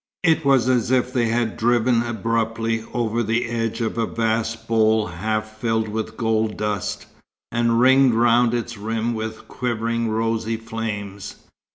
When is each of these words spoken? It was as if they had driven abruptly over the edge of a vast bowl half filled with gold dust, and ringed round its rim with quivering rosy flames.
It 0.23 0.43
was 0.43 0.67
as 0.67 0.89
if 0.89 1.13
they 1.13 1.27
had 1.27 1.57
driven 1.57 2.01
abruptly 2.01 2.83
over 2.91 3.21
the 3.21 3.45
edge 3.47 3.81
of 3.81 3.99
a 3.99 4.07
vast 4.07 4.67
bowl 4.67 5.05
half 5.05 5.59
filled 5.59 5.89
with 5.89 6.17
gold 6.17 6.57
dust, 6.57 7.05
and 7.51 7.79
ringed 7.79 8.15
round 8.15 8.55
its 8.55 8.79
rim 8.79 9.13
with 9.13 9.47
quivering 9.47 10.09
rosy 10.09 10.57
flames. 10.57 11.35